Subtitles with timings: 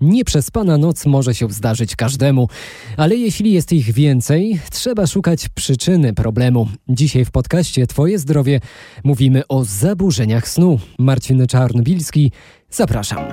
[0.00, 2.48] Nieprzespana noc może się zdarzyć każdemu,
[2.96, 6.68] ale jeśli jest ich więcej, trzeba szukać przyczyny problemu.
[6.88, 8.60] Dzisiaj w podcaście Twoje zdrowie
[9.04, 10.78] mówimy o zaburzeniach snu.
[10.98, 12.32] Marcin Czarnbilski,
[12.70, 13.24] zapraszam.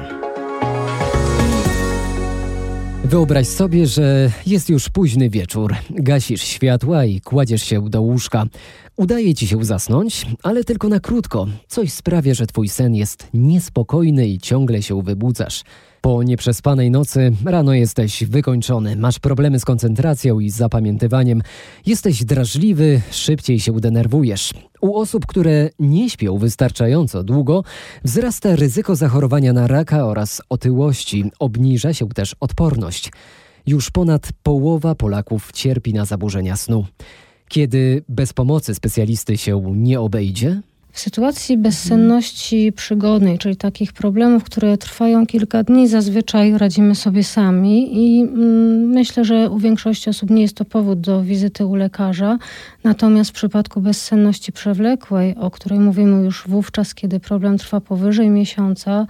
[3.03, 5.75] Wyobraź sobie, że jest już późny wieczór.
[5.89, 8.45] Gasisz światła i kładziesz się do łóżka.
[8.97, 11.47] Udaje ci się zasnąć, ale tylko na krótko.
[11.67, 15.63] Coś sprawia, że twój sen jest niespokojny i ciągle się wybudzasz.
[16.05, 21.41] Po nieprzespanej nocy rano jesteś wykończony, masz problemy z koncentracją i zapamiętywaniem,
[21.85, 24.53] jesteś drażliwy, szybciej się denerwujesz.
[24.81, 27.63] U osób, które nie śpią wystarczająco długo,
[28.03, 33.11] wzrasta ryzyko zachorowania na raka oraz otyłości, obniża się też odporność.
[33.67, 36.85] Już ponad połowa Polaków cierpi na zaburzenia snu.
[37.47, 40.61] Kiedy bez pomocy specjalisty się nie obejdzie,
[40.93, 47.97] w sytuacji bezsenności przygodnej, czyli takich problemów, które trwają kilka dni, zazwyczaj radzimy sobie sami
[47.97, 52.37] i mm, myślę, że u większości osób nie jest to powód do wizyty u lekarza.
[52.83, 59.07] Natomiast w przypadku bezsenności przewlekłej, o której mówimy już wówczas, kiedy problem trwa powyżej miesiąca,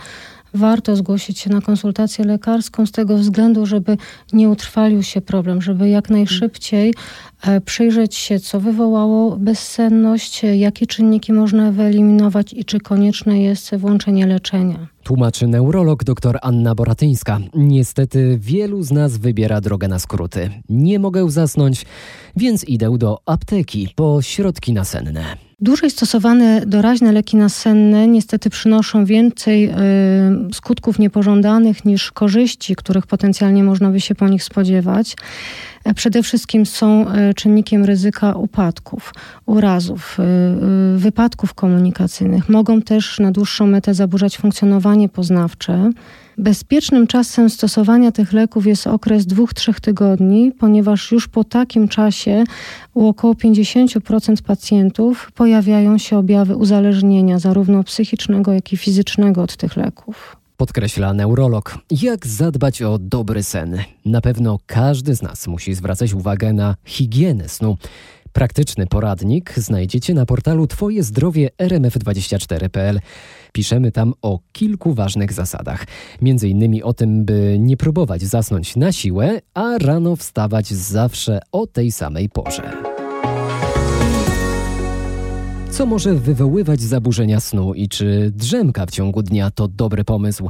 [0.53, 3.97] warto zgłosić się na konsultację lekarską z tego względu, żeby
[4.33, 6.93] nie utrwalił się problem, żeby jak najszybciej
[7.65, 14.87] przyjrzeć się, co wywołało bezsenność, jakie czynniki można wyeliminować i czy konieczne jest włączenie leczenia.
[15.03, 17.39] Tłumaczy neurolog dr Anna Boratyńska.
[17.53, 20.49] Niestety wielu z nas wybiera drogę na skróty.
[20.69, 21.85] Nie mogę zasnąć,
[22.35, 25.37] więc idę do apteki po środki nasenne.
[25.63, 29.73] Dłużej stosowane doraźne leki nasenne niestety przynoszą więcej y,
[30.53, 35.15] skutków niepożądanych niż korzyści, których potencjalnie można by się po nich spodziewać.
[35.83, 39.13] E, przede wszystkim są e, czynnikiem ryzyka upadków,
[39.45, 40.23] urazów, y,
[40.95, 42.49] y, wypadków komunikacyjnych.
[42.49, 45.89] Mogą też na dłuższą metę zaburzać funkcjonowanie poznawcze.
[46.37, 52.43] Bezpiecznym czasem stosowania tych leków jest okres 2-3 tygodni, ponieważ już po takim czasie
[52.93, 59.75] u około 50% pacjentów pojawiają się objawy uzależnienia, zarówno psychicznego, jak i fizycznego od tych
[59.77, 60.42] leków.
[60.63, 61.77] Podkreśla neurolog.
[61.91, 63.77] Jak zadbać o dobry sen?
[64.05, 67.77] Na pewno każdy z nas musi zwracać uwagę na higienę snu.
[68.33, 72.99] Praktyczny poradnik znajdziecie na portalu Twoje zdrowie rmf24.pl.
[73.51, 75.85] Piszemy tam o kilku ważnych zasadach.
[76.21, 81.67] Między innymi o tym, by nie próbować zasnąć na siłę, a rano wstawać zawsze o
[81.67, 82.92] tej samej porze.
[85.73, 90.49] Co może wywoływać zaburzenia snu i czy drzemka w ciągu dnia to dobry pomysł?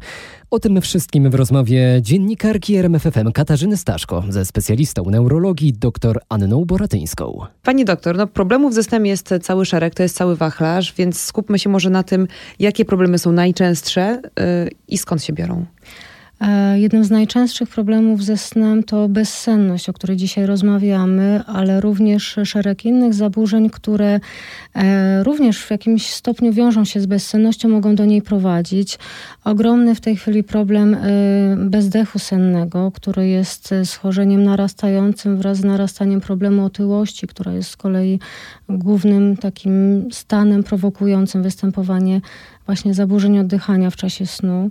[0.51, 7.39] O tym wszystkim w rozmowie dziennikarki RMFFM Katarzyny Staszko ze specjalistą neurologii dr Anną Boratyńską.
[7.61, 11.59] Pani doktor, no problemów ze snem jest cały szereg, to jest cały wachlarz, więc skupmy
[11.59, 12.27] się może na tym,
[12.59, 14.43] jakie problemy są najczęstsze yy,
[14.87, 15.65] i skąd się biorą.
[16.43, 22.39] E, jednym z najczęstszych problemów ze snem to bezsenność, o której dzisiaj rozmawiamy, ale również
[22.43, 24.19] szereg innych zaburzeń, które
[24.75, 28.99] e, również w jakimś stopniu wiążą się z bezsennością, mogą do niej prowadzić.
[29.43, 30.99] Ogromny w tej chwili problem e,
[31.57, 38.19] bezdechu sennego, który jest schorzeniem narastającym wraz z narastaniem problemu otyłości, która jest z kolei
[38.69, 42.21] głównym takim stanem prowokującym występowanie
[42.65, 44.69] właśnie zaburzeń oddychania w czasie snu.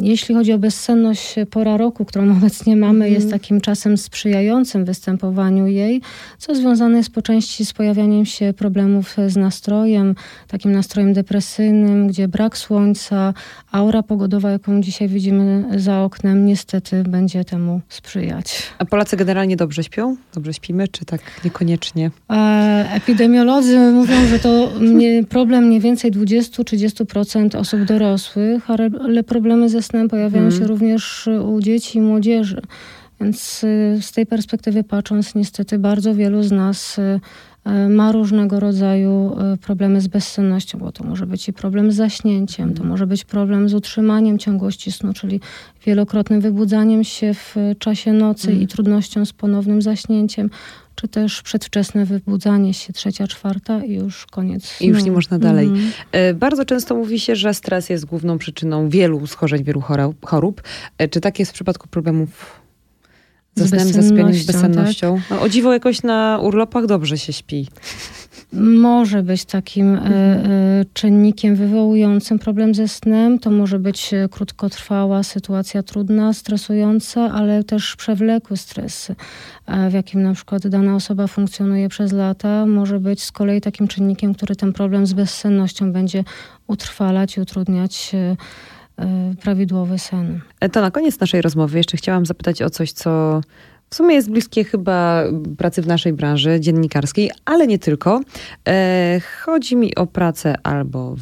[0.00, 3.40] Jeśli chodzi o bezsenność, pora roku, którą obecnie mamy, jest mhm.
[3.40, 6.00] takim czasem sprzyjającym występowaniu jej,
[6.38, 10.14] co związane jest po części z pojawianiem się problemów z nastrojem,
[10.48, 13.34] takim nastrojem depresyjnym, gdzie brak słońca,
[13.72, 18.62] aura pogodowa, jaką dzisiaj widzimy za oknem, niestety będzie temu sprzyjać.
[18.78, 20.16] A Polacy generalnie dobrze śpią?
[20.34, 22.10] Dobrze śpimy, czy tak niekoniecznie?
[22.30, 24.72] E, epidemiolodzy mówią, że to
[25.28, 28.90] problem mniej więcej 20-30% osób dorosłych, ale
[29.26, 30.70] problemy ze snem pojawiają się mhm.
[30.70, 32.62] również u dzieci i młodzieży.
[33.20, 37.20] Więc y, z tej perspektywy patrząc, niestety bardzo wielu z nas y,
[37.66, 42.68] y, ma różnego rodzaju problemy z bezsennością, bo to może być i problem z zaśnięciem,
[42.68, 42.88] to mhm.
[42.88, 45.40] może być problem z utrzymaniem ciągłości snu, czyli
[45.86, 48.66] wielokrotnym wybudzaniem się w czasie nocy i mhm.
[48.66, 50.50] trudnością z ponownym zaśnięciem
[51.04, 54.80] czy też przedwczesne wybudzanie się, trzecia, czwarta i już koniec.
[54.80, 55.66] I już nie można dalej.
[55.66, 56.38] Mm.
[56.38, 59.82] Bardzo często mówi się, że stres jest główną przyczyną wielu schorzeń, wielu
[60.24, 60.62] chorób.
[60.98, 62.60] E, czy tak jest w przypadku problemów
[63.54, 65.16] ze snem, ze z bezsennością?
[65.16, 65.30] Tak?
[65.30, 67.68] No, o dziwo jakoś na urlopach dobrze się śpi
[68.54, 73.38] może być takim e, e, czynnikiem wywołującym problem ze snem.
[73.38, 79.12] To może być e, krótkotrwała sytuacja trudna, stresująca, ale też przewlekły stres,
[79.90, 84.34] w jakim na przykład dana osoba funkcjonuje przez lata, może być z kolei takim czynnikiem,
[84.34, 86.24] który ten problem z bezsennością będzie
[86.66, 88.12] utrwalać i utrudniać
[89.42, 90.40] prawidłowy sen.
[90.72, 93.40] To na koniec naszej rozmowy jeszcze chciałam zapytać o coś, co
[93.94, 95.24] w sumie jest bliskie chyba
[95.58, 98.20] pracy w naszej branży dziennikarskiej, ale nie tylko.
[98.68, 101.20] E, chodzi mi o pracę albo w,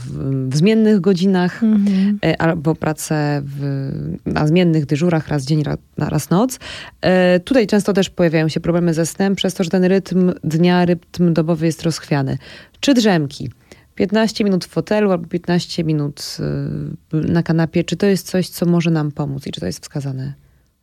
[0.48, 2.18] w zmiennych godzinach, mhm.
[2.24, 3.90] e, albo pracę w,
[4.26, 5.62] na zmiennych dyżurach raz dzień,
[5.98, 6.58] raz noc.
[7.00, 10.84] E, tutaj często też pojawiają się problemy ze snem, przez to, że ten rytm dnia,
[10.84, 12.38] rytm dobowy jest rozchwiany.
[12.80, 13.50] Czy drzemki?
[13.94, 16.36] 15 minut w fotelu albo 15 minut
[17.12, 20.41] na kanapie, czy to jest coś, co może nam pomóc i czy to jest wskazane?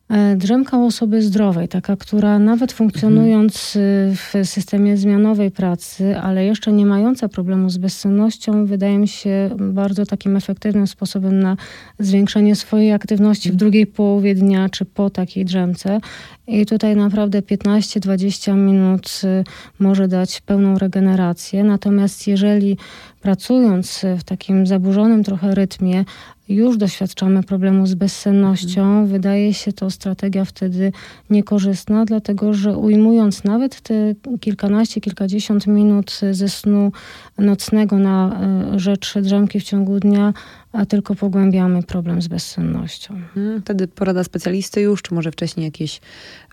[0.09, 4.15] E, drzemka osoby zdrowej, taka, która nawet funkcjonując mhm.
[4.15, 10.06] w systemie zmianowej pracy, ale jeszcze nie mająca problemu z bezsennością, wydaje mi się bardzo
[10.06, 11.57] takim efektywnym sposobem na
[12.00, 16.00] zwiększenie swojej aktywności w drugiej połowie dnia czy po takiej drzemce.
[16.47, 19.44] I tutaj naprawdę 15-20 minut y,
[19.79, 21.63] może dać pełną regenerację.
[21.63, 22.77] Natomiast jeżeli
[23.21, 26.06] pracując w takim zaburzonym trochę rytmie,
[26.50, 29.07] już doświadczamy problemu z bezsennością, mhm.
[29.07, 30.92] wydaje się to strategia wtedy
[31.30, 36.92] niekorzystna, dlatego że ujmując nawet te kilkanaście, kilkadziesiąt minut ze snu
[37.38, 38.42] nocnego na
[38.75, 40.34] y, rzecz drzemki w ciągu dnia,
[40.72, 43.13] a tylko pogłębiamy problem z bezsennością.
[43.13, 46.02] Mhm, wtedy porada specjalisty już, czy może wcześniej jakieś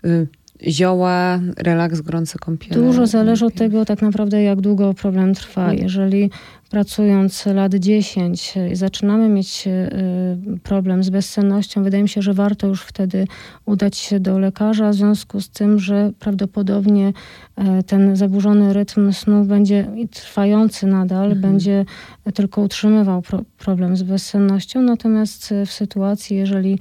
[0.05, 0.27] y,
[0.63, 2.75] zioła, relaks, gorące kąpiele?
[2.81, 5.61] Dużo zależy od tego tak naprawdę, jak długo problem trwa.
[5.61, 5.83] Mhm.
[5.83, 6.29] Jeżeli
[6.69, 12.81] pracując lat 10 zaczynamy mieć y, problem z bezsennością, wydaje mi się, że warto już
[12.81, 13.27] wtedy
[13.65, 17.13] udać się do lekarza, w związku z tym, że prawdopodobnie
[17.55, 21.41] e, ten zaburzony rytm snu będzie trwający nadal, mhm.
[21.41, 21.85] będzie
[22.33, 26.79] tylko utrzymywał pro problem z bezsennością, natomiast w sytuacji, jeżeli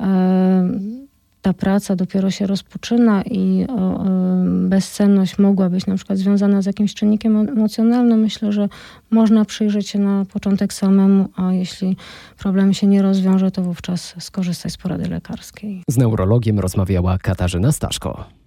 [0.00, 1.07] e,
[1.48, 4.04] ta praca dopiero się rozpoczyna i o,
[4.44, 8.68] bezsenność mogła być na przykład związana z jakimś czynnikiem emocjonalnym, myślę, że
[9.10, 11.96] można przyjrzeć się na początek samemu, a jeśli
[12.38, 15.82] problem się nie rozwiąże, to wówczas skorzystać z porady lekarskiej.
[15.88, 18.37] Z neurologiem rozmawiała Katarzyna Staszko.